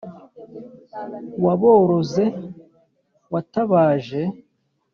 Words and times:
waboroze 1.43 2.25
watabaje 3.33 4.21